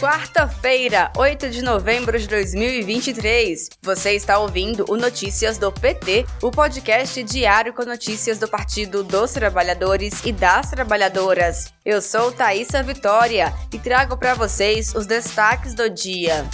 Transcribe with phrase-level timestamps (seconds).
[0.00, 3.68] Quarta-feira, 8 de novembro de 2023.
[3.82, 9.32] Você está ouvindo o Notícias do PT, o podcast diário com notícias do Partido dos
[9.32, 11.70] Trabalhadores e das Trabalhadoras.
[11.84, 16.46] Eu sou Thaisa Vitória e trago para vocês os destaques do dia.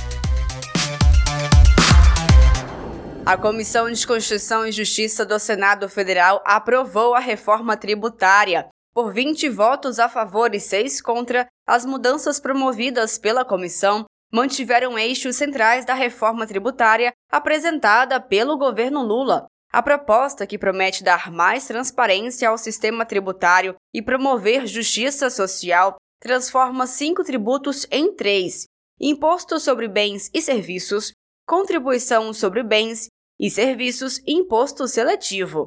[3.24, 8.66] A Comissão de Constituição e Justiça do Senado Federal aprovou a reforma tributária.
[8.96, 15.36] Por 20 votos a favor e 6 contra, as mudanças promovidas pela comissão mantiveram eixos
[15.36, 19.45] centrais da reforma tributária apresentada pelo governo Lula.
[19.70, 26.86] A proposta, que promete dar mais transparência ao sistema tributário e promover justiça social, transforma
[26.86, 28.64] cinco tributos em três:
[28.98, 31.12] imposto sobre bens e serviços,
[31.47, 33.08] contribuição sobre bens
[33.38, 35.66] e serviços e imposto seletivo.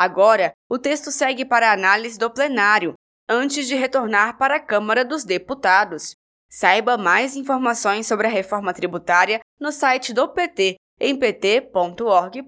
[0.00, 2.94] Agora, o texto segue para análise do plenário,
[3.28, 6.14] antes de retornar para a Câmara dos Deputados.
[6.48, 12.40] Saiba mais informações sobre a reforma tributária no site do PT, em pt.org.br.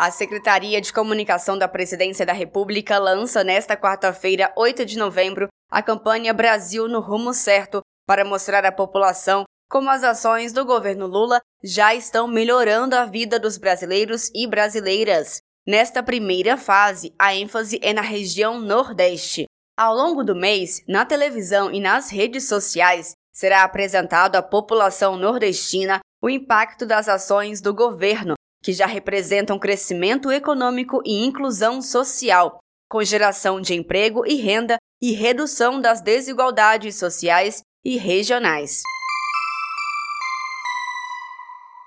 [0.00, 5.80] A Secretaria de Comunicação da Presidência da República lança nesta quarta-feira, 8 de novembro, a
[5.80, 11.40] campanha Brasil no Rumo Certo para mostrar à população como as ações do governo Lula
[11.64, 15.40] já estão melhorando a vida dos brasileiros e brasileiras.
[15.66, 19.46] Nesta primeira fase, a ênfase é na região Nordeste.
[19.74, 26.00] Ao longo do mês, na televisão e nas redes sociais, será apresentado à população nordestina
[26.22, 32.58] o impacto das ações do governo, que já representam crescimento econômico e inclusão social,
[32.90, 38.82] com geração de emprego e renda e redução das desigualdades sociais e regionais.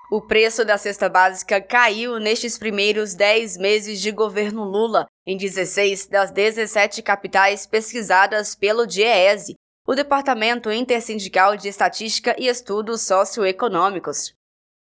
[0.08, 6.06] O preço da cesta básica caiu nestes primeiros 10 meses de governo Lula, em 16
[6.06, 14.32] das 17 capitais pesquisadas pelo DIEESE, o Departamento Intersindical de Estatística e Estudos Socioeconômicos.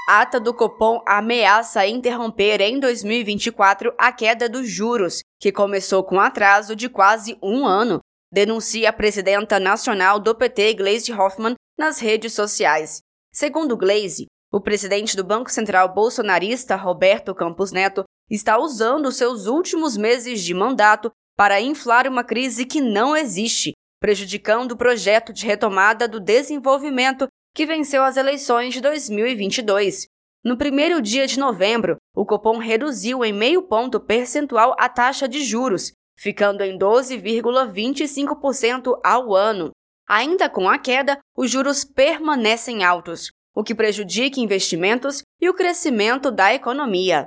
[0.09, 6.77] Ata do Copom ameaça interromper em 2024 a queda dos juros, que começou com atraso
[6.77, 7.99] de quase um ano,
[8.31, 12.99] denuncia a presidenta nacional do PT, Gleisi Hoffmann, nas redes sociais.
[13.33, 19.97] Segundo Gleisi, o presidente do Banco Central bolsonarista, Roberto Campos Neto, está usando seus últimos
[19.97, 26.07] meses de mandato para inflar uma crise que não existe, prejudicando o projeto de retomada
[26.07, 30.05] do desenvolvimento que venceu as eleições de 2022.
[30.45, 35.43] No primeiro dia de novembro, o Copom reduziu em meio ponto percentual a taxa de
[35.43, 39.71] juros, ficando em 12,25% ao ano.
[40.07, 46.29] Ainda com a queda, os juros permanecem altos, o que prejudica investimentos e o crescimento
[46.29, 47.25] da economia.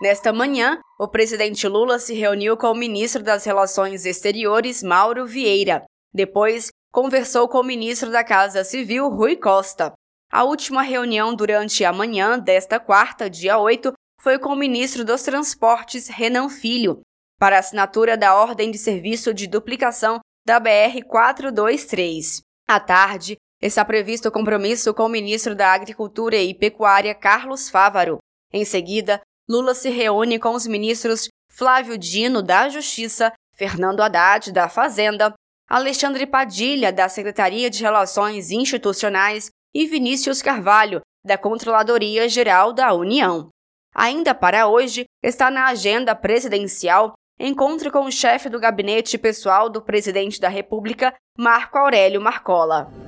[0.00, 5.84] Nesta manhã, o presidente Lula se reuniu com o ministro das Relações Exteriores, Mauro Vieira.
[6.14, 9.92] Depois, conversou com o ministro da Casa Civil, Rui Costa.
[10.30, 15.22] A última reunião durante a manhã desta quarta, dia 8, foi com o ministro dos
[15.22, 17.00] Transportes, Renan Filho,
[17.38, 22.40] para assinatura da ordem de serviço de duplicação da BR 423.
[22.68, 28.18] À tarde, está previsto o compromisso com o ministro da Agricultura e Pecuária, Carlos Fávaro.
[28.52, 34.68] Em seguida, Lula se reúne com os ministros Flávio Dino, da Justiça, Fernando Haddad, da
[34.68, 35.34] Fazenda,
[35.68, 43.50] Alexandre Padilha, da Secretaria de Relações Institucionais, e Vinícius Carvalho, da Controladoria Geral da União.
[43.94, 49.80] Ainda para hoje, está na agenda presidencial encontro com o chefe do gabinete pessoal do
[49.82, 53.07] presidente da República, Marco Aurélio Marcola.